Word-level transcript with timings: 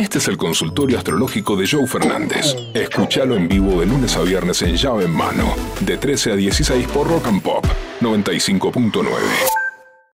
Este 0.00 0.16
es 0.16 0.28
el 0.28 0.38
consultorio 0.38 0.96
astrológico 0.96 1.56
de 1.56 1.68
Joe 1.70 1.86
Fernández. 1.86 2.56
Escúchalo 2.72 3.36
en 3.36 3.46
vivo 3.46 3.80
de 3.80 3.84
lunes 3.84 4.16
a 4.16 4.22
viernes 4.22 4.62
en 4.62 4.74
llave 4.74 5.04
en 5.04 5.10
mano, 5.10 5.54
de 5.80 5.98
13 5.98 6.32
a 6.32 6.36
16 6.36 6.88
por 6.88 7.06
Rock 7.06 7.26
and 7.26 7.42
Pop 7.42 7.66
95.9. 8.00 9.04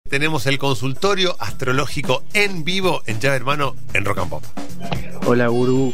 Tenemos 0.08 0.46
el 0.46 0.58
consultorio 0.58 1.34
astrológico 1.40 2.22
en 2.32 2.62
vivo 2.62 3.02
en 3.06 3.18
llave 3.18 3.38
en 3.38 3.44
mano 3.44 3.74
en 3.92 4.04
Rock 4.04 4.18
and 4.18 4.30
Pop. 4.30 4.44
Hola, 5.26 5.48
gurú. 5.48 5.92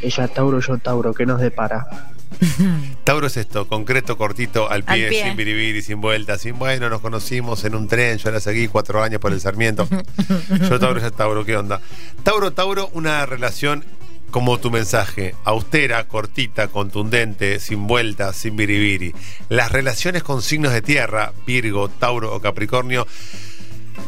Ella 0.00 0.28
Tauro, 0.28 0.60
yo 0.60 0.78
Tauro. 0.78 1.12
¿Qué 1.12 1.26
nos 1.26 1.40
depara? 1.40 2.13
Tauro 3.04 3.26
es 3.26 3.36
esto, 3.36 3.66
concreto, 3.68 4.16
cortito, 4.16 4.70
al 4.70 4.84
pie, 4.84 5.04
Al 5.04 5.08
pie. 5.10 5.24
sin 5.24 5.36
biribiri, 5.36 5.82
sin 5.82 6.00
vuelta, 6.00 6.38
sin 6.38 6.58
bueno, 6.58 6.88
nos 6.88 7.00
conocimos 7.00 7.64
en 7.64 7.74
un 7.74 7.88
tren, 7.88 8.18
yo 8.18 8.30
la 8.30 8.40
seguí 8.40 8.68
cuatro 8.68 9.02
años 9.02 9.20
por 9.20 9.32
el 9.32 9.40
Sarmiento. 9.40 9.88
Yo 10.68 10.78
Tauro, 10.78 11.00
ya 11.00 11.10
Tauro, 11.10 11.44
¿qué 11.44 11.56
onda? 11.56 11.80
Tauro, 12.22 12.52
Tauro, 12.52 12.88
una 12.92 13.26
relación 13.26 13.84
como 14.30 14.58
tu 14.58 14.70
mensaje, 14.72 15.34
austera, 15.44 16.08
cortita, 16.08 16.66
contundente, 16.66 17.60
sin 17.60 17.86
vuelta, 17.86 18.32
sin 18.32 18.56
biribiri. 18.56 19.14
Las 19.48 19.70
relaciones 19.70 20.24
con 20.24 20.42
signos 20.42 20.72
de 20.72 20.82
tierra, 20.82 21.32
Virgo, 21.46 21.88
Tauro 21.88 22.34
o 22.34 22.40
Capricornio, 22.40 23.06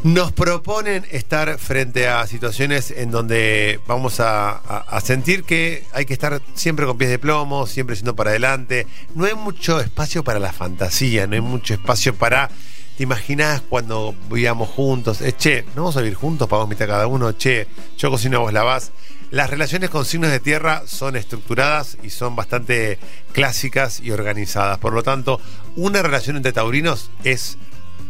nos 0.02 0.32
proponen 0.32 1.04
estar 1.10 1.58
frente 1.58 2.08
a 2.08 2.26
situaciones 2.26 2.90
en 2.90 3.10
donde 3.10 3.80
vamos 3.86 4.20
a, 4.20 4.60
sentir 5.02 5.44
que 5.44 5.84
hay 5.92 6.06
que 6.06 6.12
estar 6.12 6.40
siempre 6.54 6.86
con 6.86 6.98
pies 6.98 7.10
de 7.10 7.18
plomo, 7.18 7.66
siempre 7.66 7.96
siendo 7.96 8.16
para 8.16 8.30
adelante. 8.30 8.86
No 9.14 9.24
hay 9.24 9.34
mucho 9.34 9.80
espacio 9.80 10.24
para 10.24 10.38
la 10.38 10.52
fantasía, 10.52 11.26
no 11.26 11.34
hay 11.34 11.40
mucho 11.40 11.74
espacio 11.74 12.14
para. 12.14 12.50
¿Te 12.96 13.02
imaginas 13.02 13.60
cuando 13.68 14.14
vivíamos 14.30 14.70
juntos? 14.70 15.20
Eh, 15.20 15.34
che, 15.36 15.64
¿no 15.74 15.82
vamos 15.82 15.96
a 15.98 16.00
vivir 16.00 16.16
juntos? 16.16 16.48
Pagamos 16.48 16.70
mitad 16.70 16.86
cada 16.86 17.06
uno. 17.06 17.32
Che, 17.32 17.66
yo 17.98 18.10
cocino, 18.10 18.40
vos 18.40 18.52
lavás. 18.52 18.90
Las 19.30 19.50
relaciones 19.50 19.90
con 19.90 20.04
signos 20.04 20.30
de 20.30 20.40
tierra 20.40 20.84
son 20.86 21.16
estructuradas 21.16 21.98
y 22.02 22.10
son 22.10 22.36
bastante 22.36 22.98
clásicas 23.32 24.00
y 24.00 24.12
organizadas. 24.12 24.78
Por 24.78 24.94
lo 24.94 25.02
tanto, 25.02 25.40
una 25.74 26.00
relación 26.00 26.36
entre 26.36 26.52
taurinos 26.52 27.10
es 27.24 27.58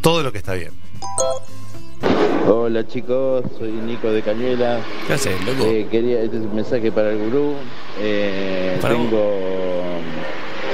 todo 0.01 0.23
lo 0.23 0.31
que 0.31 0.37
está 0.37 0.53
bien. 0.53 0.71
Hola 2.47 2.87
chicos, 2.87 3.43
soy 3.57 3.71
Nico 3.71 4.09
de 4.11 4.21
Cañuela. 4.21 4.79
¿Qué 5.07 5.13
haces, 5.13 5.33
loco? 5.45 5.65
Eh, 5.69 5.87
quería, 5.91 6.21
este 6.21 6.37
es 6.37 6.43
un 6.43 6.55
mensaje 6.55 6.91
para 6.91 7.11
el 7.11 7.17
gurú. 7.17 7.53
Eh, 7.99 8.77
Para 8.81 8.93
vos. 8.95 9.03
tengo 9.03 9.31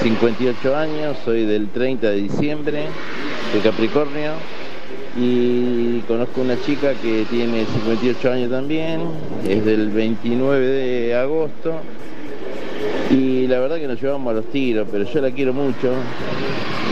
58 0.02 0.76
años, 0.76 1.18
soy 1.26 1.46
del 1.46 1.70
30 1.70 2.10
de 2.10 2.16
diciembre, 2.18 2.84
de 3.54 3.60
Capricornio. 3.62 4.32
Y 5.18 6.00
conozco 6.08 6.42
una 6.42 6.60
chica 6.62 6.94
que 6.96 7.26
tiene 7.30 7.66
58 7.66 8.32
años 8.32 8.50
también, 8.50 9.02
es 9.48 9.64
del 9.64 9.90
29 9.90 10.66
de 10.68 11.16
agosto. 11.16 11.74
Y 13.12 13.48
la 13.48 13.60
verdad 13.60 13.78
que 13.78 13.88
nos 13.88 14.02
llevamos 14.02 14.32
a 14.32 14.36
los 14.36 14.46
tiros, 14.46 14.88
pero 14.92 15.04
yo 15.06 15.22
la 15.22 15.32
quiero 15.32 15.54
mucho. 15.54 15.92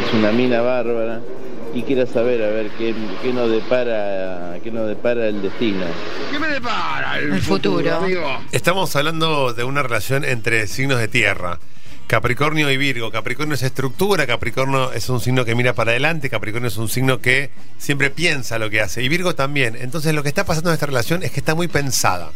Es 0.07 0.13
una 0.13 0.31
mina 0.31 0.61
bárbara. 0.61 1.19
Y 1.73 1.83
quiero 1.83 2.05
saber 2.05 2.43
a 2.43 2.49
ver 2.49 2.69
qué, 2.77 2.93
qué 3.21 3.31
nos 3.31 3.49
depara 3.49 4.59
qué 4.63 4.71
nos 4.71 4.87
depara 4.87 5.27
el 5.27 5.41
destino. 5.41 5.85
El 7.19 7.41
futuro. 7.41 8.39
Estamos 8.51 8.95
hablando 8.95 9.53
de 9.53 9.63
una 9.63 9.83
relación 9.83 10.25
entre 10.25 10.67
signos 10.67 10.99
de 10.99 11.07
tierra. 11.07 11.59
Capricornio 12.07 12.69
y 12.69 12.75
Virgo. 12.75 13.09
Capricornio 13.09 13.55
es 13.55 13.63
estructura, 13.63 14.27
Capricornio 14.27 14.91
es 14.91 15.07
un 15.07 15.21
signo 15.21 15.45
que 15.45 15.55
mira 15.55 15.73
para 15.73 15.91
adelante, 15.91 16.29
Capricornio 16.29 16.67
es 16.67 16.75
un 16.75 16.89
signo 16.89 17.21
que 17.21 17.51
siempre 17.77 18.09
piensa 18.09 18.59
lo 18.59 18.69
que 18.69 18.81
hace. 18.81 19.01
Y 19.01 19.07
Virgo 19.07 19.33
también. 19.33 19.77
Entonces 19.79 20.13
lo 20.13 20.21
que 20.21 20.29
está 20.29 20.43
pasando 20.43 20.71
en 20.71 20.73
esta 20.73 20.87
relación 20.87 21.23
es 21.23 21.31
que 21.31 21.39
está 21.39 21.55
muy 21.55 21.69
pensada. 21.69 22.31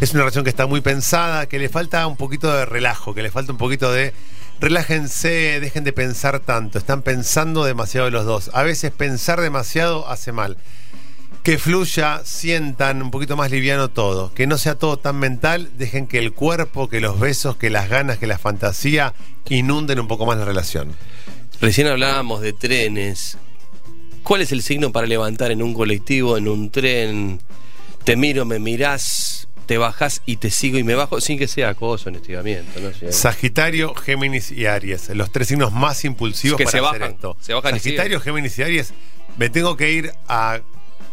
Es 0.00 0.12
una 0.12 0.22
relación 0.22 0.44
que 0.44 0.50
está 0.50 0.66
muy 0.66 0.80
pensada, 0.80 1.46
que 1.46 1.58
le 1.58 1.68
falta 1.68 2.06
un 2.06 2.16
poquito 2.16 2.52
de 2.52 2.64
relajo, 2.64 3.14
que 3.14 3.22
le 3.22 3.30
falta 3.30 3.52
un 3.52 3.58
poquito 3.58 3.92
de 3.92 4.12
relájense, 4.60 5.60
dejen 5.60 5.84
de 5.84 5.92
pensar 5.92 6.40
tanto. 6.40 6.78
Están 6.78 7.02
pensando 7.02 7.64
demasiado 7.64 8.10
los 8.10 8.24
dos. 8.26 8.50
A 8.54 8.62
veces 8.62 8.92
pensar 8.92 9.40
demasiado 9.40 10.08
hace 10.08 10.32
mal 10.32 10.56
que 11.42 11.58
fluya, 11.58 12.20
sientan 12.24 13.00
un 13.00 13.10
poquito 13.10 13.34
más 13.36 13.50
liviano 13.50 13.88
todo, 13.88 14.32
que 14.34 14.46
no 14.46 14.58
sea 14.58 14.74
todo 14.74 14.98
tan 14.98 15.18
mental, 15.18 15.70
dejen 15.78 16.06
que 16.06 16.18
el 16.18 16.34
cuerpo, 16.34 16.88
que 16.88 17.00
los 17.00 17.18
besos, 17.18 17.56
que 17.56 17.70
las 17.70 17.88
ganas, 17.88 18.18
que 18.18 18.26
la 18.26 18.36
fantasía 18.36 19.14
inunden 19.50 19.98
un 20.00 20.08
poco 20.08 20.26
más 20.26 20.38
la 20.38 20.44
relación. 20.44 20.92
Recién 21.60 21.88
hablábamos 21.88 22.40
de 22.40 22.52
trenes. 22.52 23.36
¿Cuál 24.22 24.42
es 24.42 24.52
el 24.52 24.62
signo 24.62 24.92
para 24.92 25.06
levantar 25.06 25.50
en 25.50 25.62
un 25.62 25.74
colectivo, 25.74 26.36
en 26.36 26.46
un 26.46 26.70
tren? 26.70 27.40
Te 28.04 28.16
miro, 28.16 28.44
me 28.44 28.58
mirás, 28.58 29.39
te 29.70 29.78
bajás 29.78 30.20
y 30.26 30.38
te 30.38 30.50
sigo 30.50 30.78
y 30.78 30.82
me 30.82 30.96
bajo 30.96 31.20
sin 31.20 31.38
que 31.38 31.46
sea 31.46 31.68
acoso 31.68 32.08
en 32.08 32.16
estiramiento. 32.16 32.80
¿no? 32.80 32.92
sé. 32.92 33.12
Sagitario, 33.12 33.94
Géminis 33.94 34.50
y 34.50 34.66
Aries, 34.66 35.10
los 35.10 35.30
tres 35.30 35.46
signos 35.46 35.70
más 35.70 36.04
impulsivos 36.04 36.58
Que 36.58 36.64
para 36.64 36.72
se 36.72 36.78
hacer 36.84 36.98
bajan, 36.98 37.14
esto. 37.14 37.36
se 37.40 37.54
bajan 37.54 37.76
y 37.76 37.78
Sagitario, 37.78 38.18
Géminis 38.20 38.58
y 38.58 38.64
Aries, 38.64 38.92
me 39.36 39.48
tengo 39.48 39.76
que 39.76 39.92
ir 39.92 40.12
a 40.26 40.58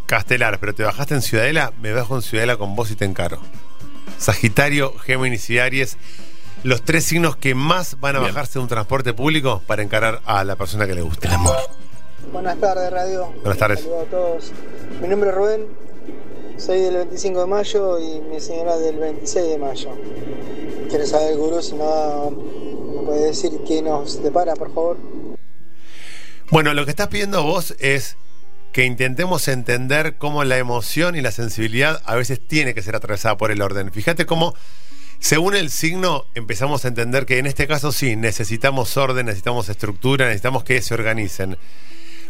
Castelar, 0.07 0.57
pero 0.59 0.73
te 0.73 0.81
bajaste 0.81 1.13
en 1.13 1.21
Ciudadela, 1.21 1.71
me 1.83 1.91
bajo 1.93 2.15
en 2.15 2.23
Ciudadela 2.23 2.57
con 2.57 2.75
vos 2.75 2.89
y 2.89 2.95
te 2.95 3.05
encaro. 3.05 3.39
Sagitario, 4.17 4.97
Géminis 4.97 5.47
y 5.51 5.59
Aries, 5.59 5.97
los 6.63 6.81
tres 6.81 7.05
signos 7.05 7.35
que 7.35 7.53
más 7.53 7.99
van 7.99 8.15
a 8.15 8.19
Bien. 8.21 8.33
bajarse 8.33 8.53
de 8.53 8.59
un 8.61 8.67
transporte 8.69 9.13
público 9.13 9.61
para 9.67 9.83
encarar 9.83 10.23
a 10.25 10.43
la 10.43 10.55
persona 10.55 10.87
que 10.87 10.95
le 10.95 11.01
gusta. 11.03 11.27
El 11.27 11.35
amor. 11.35 11.57
Buenas 12.33 12.59
tardes, 12.59 12.89
Radio. 12.91 13.31
Buenas 13.43 13.59
tardes. 13.59 13.81
Saludos 13.81 14.07
a 14.07 14.09
todos. 14.09 14.51
Mi 14.99 15.07
nombre 15.07 15.29
es 15.29 15.35
Rubén, 15.35 15.67
soy 16.57 16.81
del 16.81 16.95
25 16.95 17.41
de 17.41 17.45
mayo 17.45 17.99
y 17.99 18.19
mi 18.21 18.39
señora 18.39 18.77
del 18.77 18.97
26 18.97 19.47
de 19.47 19.57
mayo. 19.57 19.89
Quiero 20.89 21.05
saber, 21.05 21.37
gurú, 21.37 21.61
si 21.61 21.75
no 21.75 22.31
me 22.31 23.05
puede 23.05 23.27
decir 23.27 23.51
qué 23.67 23.81
nos 23.81 24.21
depara, 24.23 24.55
por 24.55 24.73
favor. 24.73 24.97
Bueno, 26.49 26.73
lo 26.73 26.85
que 26.85 26.91
estás 26.91 27.09
pidiendo 27.09 27.43
vos 27.43 27.75
es 27.79 28.17
que 28.71 28.85
intentemos 28.85 29.47
entender 29.47 30.17
cómo 30.17 30.43
la 30.43 30.57
emoción 30.57 31.15
y 31.15 31.21
la 31.21 31.31
sensibilidad 31.31 32.01
a 32.05 32.15
veces 32.15 32.39
tiene 32.45 32.73
que 32.73 32.81
ser 32.81 32.95
atravesada 32.95 33.37
por 33.37 33.51
el 33.51 33.61
orden. 33.61 33.91
Fíjate 33.91 34.25
cómo, 34.25 34.53
según 35.19 35.55
el 35.55 35.69
signo, 35.69 36.25
empezamos 36.35 36.85
a 36.85 36.87
entender 36.87 37.25
que 37.25 37.37
en 37.37 37.45
este 37.45 37.67
caso 37.67 37.91
sí, 37.91 38.15
necesitamos 38.15 38.95
orden, 38.97 39.25
necesitamos 39.25 39.69
estructura, 39.69 40.25
necesitamos 40.25 40.63
que 40.63 40.81
se 40.81 40.93
organicen. 40.93 41.57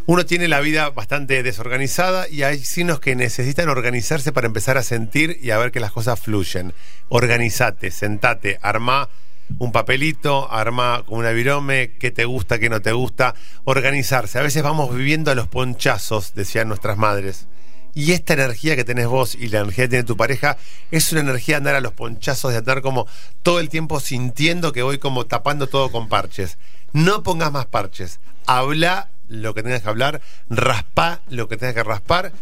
Uno 0.08 0.24
tiene 0.24 0.48
la 0.48 0.60
vida 0.60 0.88
bastante 0.88 1.42
desorganizada 1.42 2.30
y 2.30 2.42
hay 2.42 2.64
signos 2.64 2.98
que 2.98 3.14
necesitan 3.14 3.68
organizarse 3.68 4.32
para 4.32 4.46
empezar 4.46 4.78
a 4.78 4.82
sentir 4.82 5.38
y 5.42 5.50
a 5.50 5.58
ver 5.58 5.70
que 5.70 5.80
las 5.80 5.92
cosas 5.92 6.18
fluyen. 6.18 6.72
Organizate, 7.10 7.90
sentate, 7.90 8.58
armá 8.62 9.10
un 9.58 9.70
papelito, 9.70 10.50
armá 10.50 11.04
una 11.08 11.32
virome, 11.32 11.92
qué 12.00 12.10
te 12.10 12.24
gusta, 12.24 12.58
qué 12.58 12.70
no 12.70 12.80
te 12.80 12.92
gusta, 12.92 13.34
organizarse. 13.64 14.38
A 14.38 14.42
veces 14.42 14.62
vamos 14.62 14.96
viviendo 14.96 15.30
a 15.30 15.34
los 15.34 15.46
ponchazos, 15.46 16.32
decían 16.32 16.68
nuestras 16.68 16.96
madres. 16.96 17.46
Y 17.92 18.12
esta 18.12 18.32
energía 18.32 18.76
que 18.76 18.84
tenés 18.84 19.08
vos 19.08 19.34
y 19.34 19.48
la 19.48 19.58
energía 19.58 19.84
que 19.84 19.88
tiene 19.90 20.04
tu 20.04 20.16
pareja 20.16 20.56
es 20.90 21.12
una 21.12 21.20
energía 21.20 21.56
de 21.56 21.58
andar 21.58 21.74
a 21.74 21.80
los 21.82 21.92
ponchazos, 21.92 22.52
de 22.52 22.56
andar 22.56 22.80
como 22.80 23.06
todo 23.42 23.60
el 23.60 23.68
tiempo 23.68 24.00
sintiendo 24.00 24.72
que 24.72 24.80
voy 24.80 24.96
como 24.96 25.26
tapando 25.26 25.66
todo 25.66 25.92
con 25.92 26.08
parches. 26.08 26.56
No 26.94 27.22
pongas 27.22 27.52
más 27.52 27.66
parches. 27.66 28.20
Habla 28.46 29.10
lo 29.28 29.54
que 29.54 29.62
tengas 29.62 29.82
que 29.82 29.88
hablar, 29.88 30.20
raspa 30.48 31.20
lo 31.28 31.48
que 31.48 31.56
tengas 31.56 31.74
que 31.74 31.84
raspar 31.84 32.32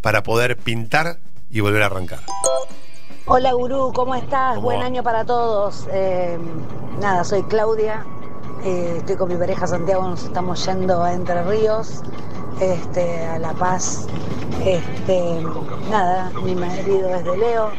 para 0.00 0.22
poder 0.22 0.56
pintar 0.56 1.18
y 1.50 1.60
volver 1.60 1.82
a 1.82 1.86
arrancar. 1.86 2.20
Hola 3.26 3.52
gurú, 3.54 3.92
¿cómo 3.92 4.14
estás? 4.14 4.54
¿Cómo 4.54 4.66
Buen 4.68 4.80
va? 4.80 4.84
año 4.84 5.02
para 5.02 5.24
todos. 5.24 5.86
Eh, 5.92 6.38
nada, 7.00 7.24
soy 7.24 7.42
Claudia, 7.44 8.04
eh, 8.64 8.94
estoy 8.98 9.16
con 9.16 9.28
mi 9.28 9.36
pareja 9.36 9.66
Santiago, 9.66 10.06
nos 10.08 10.22
estamos 10.24 10.64
yendo 10.64 11.02
a 11.02 11.12
Entre 11.12 11.42
Ríos, 11.42 12.02
este, 12.60 13.24
a 13.26 13.38
La 13.40 13.52
Paz. 13.52 14.06
Este, 14.64 15.42
nada, 15.90 16.30
mi 16.42 16.54
marido 16.54 17.08
es 17.14 17.24
de 17.24 17.36
Leo, 17.36 17.70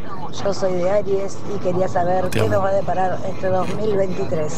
yo 0.44 0.54
soy 0.54 0.74
de 0.74 0.90
Aries 0.90 1.38
y 1.56 1.60
quería 1.60 1.88
saber 1.88 2.26
Te 2.30 2.40
qué 2.40 2.46
amo. 2.46 2.50
nos 2.56 2.64
va 2.66 2.70
a 2.70 2.74
deparar 2.74 3.20
este 3.26 3.48
2023 3.48 4.54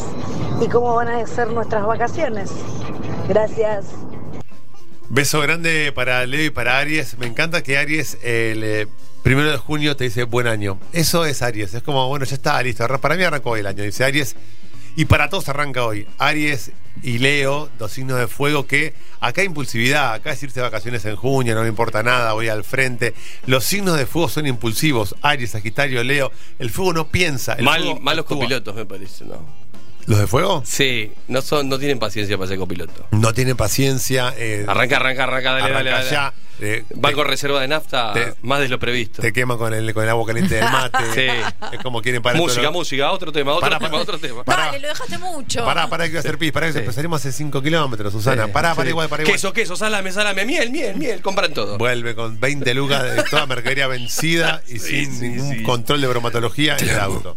y 0.60 0.68
cómo 0.68 0.94
van 0.96 1.08
a 1.08 1.24
ser 1.26 1.52
nuestras 1.52 1.86
vacaciones. 1.86 2.50
Gracias. 3.28 3.86
Beso 5.12 5.40
grande 5.40 5.90
para 5.92 6.24
Leo 6.24 6.44
y 6.44 6.50
para 6.50 6.78
Aries. 6.78 7.18
Me 7.18 7.26
encanta 7.26 7.62
que 7.62 7.76
Aries 7.76 8.14
el 8.22 8.62
eh, 8.62 8.86
primero 9.24 9.50
de 9.50 9.56
junio 9.56 9.96
te 9.96 10.04
dice 10.04 10.22
buen 10.22 10.46
año. 10.46 10.78
Eso 10.92 11.24
es 11.24 11.42
Aries. 11.42 11.74
Es 11.74 11.82
como, 11.82 12.06
bueno, 12.08 12.24
ya 12.24 12.34
está, 12.36 12.62
listo. 12.62 12.86
Para 13.00 13.16
mí 13.16 13.24
arrancó 13.24 13.50
hoy 13.50 13.60
el 13.60 13.66
año, 13.66 13.82
dice 13.82 14.04
Aries. 14.04 14.36
Y 14.96 15.04
para 15.06 15.28
todos 15.28 15.48
arranca 15.48 15.84
hoy. 15.84 16.06
Aries 16.18 16.72
y 17.02 17.18
Leo, 17.18 17.70
dos 17.78 17.92
signos 17.92 18.18
de 18.18 18.26
fuego 18.28 18.66
que 18.66 18.92
acá 19.20 19.40
hay 19.40 19.46
impulsividad, 19.46 20.12
acá 20.14 20.32
es 20.32 20.42
irse 20.42 20.60
de 20.60 20.64
vacaciones 20.64 21.04
en 21.04 21.14
junio, 21.16 21.54
no 21.54 21.62
me 21.62 21.68
importa 21.68 22.02
nada, 22.02 22.32
voy 22.32 22.48
al 22.48 22.64
frente. 22.64 23.14
Los 23.46 23.64
signos 23.64 23.96
de 23.96 24.06
fuego 24.06 24.28
son 24.28 24.46
impulsivos. 24.46 25.14
Aries, 25.22 25.50
Sagitario, 25.50 26.02
Leo. 26.04 26.30
El 26.60 26.70
fuego 26.70 26.92
no 26.92 27.08
piensa. 27.08 27.54
El 27.54 27.64
Mal- 27.64 27.82
fuego 27.82 28.00
malos 28.00 28.22
actúa. 28.24 28.38
copilotos, 28.38 28.74
me 28.76 28.86
parece, 28.86 29.24
¿no? 29.24 29.44
¿Los 30.06 30.18
de 30.18 30.26
fuego? 30.26 30.62
Sí, 30.66 31.12
no 31.28 31.42
son, 31.42 31.68
no 31.68 31.78
tienen 31.78 31.98
paciencia 31.98 32.36
para 32.36 32.48
ser 32.48 32.58
copiloto. 32.58 33.06
No 33.12 33.32
tienen 33.32 33.56
paciencia. 33.56 34.34
eh, 34.36 34.64
Arranca, 34.66 34.96
arranca, 34.96 35.24
arranca, 35.24 35.52
dale, 35.52 35.72
dale, 35.72 35.90
arranca 35.90 36.04
dale. 36.04 36.10
ya. 36.10 36.32
eh, 36.62 36.84
con 37.14 37.26
reserva 37.26 37.60
de 37.60 37.68
nafta 37.68 38.12
te- 38.12 38.34
más 38.42 38.60
de 38.60 38.68
lo 38.68 38.78
previsto. 38.78 39.22
Te 39.22 39.32
queman 39.32 39.56
con 39.56 39.72
el, 39.72 39.94
con 39.94 40.02
el 40.04 40.10
agua 40.10 40.26
caliente 40.26 40.56
del 40.56 40.64
mate. 40.64 40.98
Sí. 41.14 41.26
Es 41.72 41.80
como 41.82 42.02
quieren 42.02 42.22
parar. 42.22 42.38
música, 42.40 42.62
todo 42.62 42.72
lo- 42.72 42.78
música, 42.78 43.10
otro 43.12 43.32
tema, 43.32 43.52
otro 43.52 43.60
Pará, 43.62 43.78
tema, 43.78 43.90
pará. 43.90 44.02
otro 44.02 44.18
tema. 44.18 44.44
Pará. 44.44 44.66
Dale, 44.66 44.80
lo 44.80 44.88
dejaste 44.88 45.18
mucho. 45.18 45.64
Pará, 45.64 45.88
pará, 45.88 46.04
que 46.04 46.10
voy 46.10 46.16
a 46.16 46.20
hacer 46.20 46.38
pis. 46.38 46.52
Pará, 46.52 46.66
que 46.66 46.72
Sí. 46.74 46.78
empezaremos 46.80 47.20
hace 47.20 47.32
5 47.32 47.62
kilómetros, 47.62 48.12
Susana. 48.12 48.46
Sí, 48.46 48.50
pará, 48.52 48.74
igual, 48.88 49.08
pará, 49.08 49.22
igual. 49.22 49.34
Queso, 49.36 49.52
queso, 49.52 49.76
salame, 49.76 50.12
salame, 50.12 50.44
miel, 50.44 50.70
miel, 50.70 50.96
miel, 50.96 51.20
compran 51.22 51.52
todo. 51.54 51.78
Vuelve 51.78 52.14
con 52.14 52.40
20 52.40 52.74
lucas 52.74 53.02
de 53.04 53.22
toda 53.24 53.46
mercadería 53.46 53.86
vencida 53.86 54.62
y 54.68 54.78
Sí, 54.78 55.04
sin 55.06 55.14
sí, 55.18 55.28
ningún 55.28 55.56
sí. 55.58 55.62
control 55.62 56.00
de 56.00 56.08
bromatología 56.08 56.76
en 56.78 56.88
el 56.88 56.98
auto. 56.98 57.36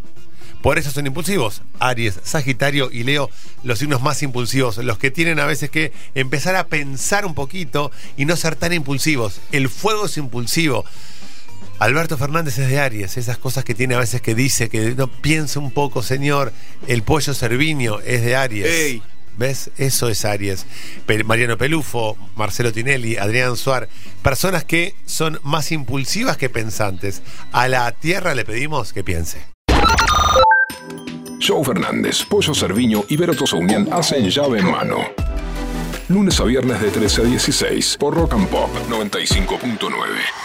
Por 0.64 0.78
eso 0.78 0.90
son 0.90 1.06
impulsivos. 1.06 1.60
Aries, 1.78 2.18
Sagitario 2.24 2.88
y 2.90 3.02
Leo, 3.02 3.28
los 3.64 3.80
signos 3.80 4.00
más 4.00 4.22
impulsivos, 4.22 4.78
los 4.78 4.96
que 4.96 5.10
tienen 5.10 5.38
a 5.38 5.44
veces 5.44 5.68
que 5.68 5.92
empezar 6.14 6.56
a 6.56 6.68
pensar 6.68 7.26
un 7.26 7.34
poquito 7.34 7.92
y 8.16 8.24
no 8.24 8.34
ser 8.34 8.56
tan 8.56 8.72
impulsivos. 8.72 9.42
El 9.52 9.68
fuego 9.68 10.06
es 10.06 10.16
impulsivo. 10.16 10.86
Alberto 11.80 12.16
Fernández 12.16 12.56
es 12.56 12.70
de 12.70 12.80
Aries, 12.80 13.18
esas 13.18 13.36
cosas 13.36 13.62
que 13.62 13.74
tiene 13.74 13.94
a 13.94 13.98
veces 13.98 14.22
que 14.22 14.34
dice 14.34 14.70
que 14.70 14.94
no 14.94 15.08
piense 15.08 15.58
un 15.58 15.70
poco, 15.70 16.02
señor. 16.02 16.50
El 16.86 17.02
pollo 17.02 17.34
Cerviño 17.34 18.00
es 18.00 18.22
de 18.22 18.34
Aries. 18.34 18.66
Ey. 18.66 19.02
¿Ves? 19.36 19.70
Eso 19.76 20.08
es 20.08 20.24
Aries. 20.24 20.64
Mariano 21.26 21.58
Pelufo, 21.58 22.16
Marcelo 22.36 22.72
Tinelli, 22.72 23.18
Adrián 23.18 23.58
Suar, 23.58 23.90
personas 24.22 24.64
que 24.64 24.94
son 25.04 25.38
más 25.42 25.72
impulsivas 25.72 26.38
que 26.38 26.48
pensantes. 26.48 27.20
A 27.52 27.68
la 27.68 27.92
tierra 27.92 28.34
le 28.34 28.46
pedimos 28.46 28.94
que 28.94 29.04
piense. 29.04 29.53
Joe 31.46 31.62
Fernández, 31.62 32.24
Pollo 32.24 32.54
Cerviño 32.54 33.04
y 33.06 33.18
Vero 33.18 33.34
Unión 33.52 33.86
hacen 33.92 34.30
llave 34.30 34.60
en 34.60 34.70
mano. 34.70 34.96
Lunes 36.08 36.40
a 36.40 36.44
viernes 36.44 36.80
de 36.80 36.90
13 36.90 37.20
a 37.20 37.24
16 37.24 37.96
por 37.98 38.14
Rock 38.14 38.32
and 38.32 38.48
Pop 38.48 38.70
95.9. 38.88 40.43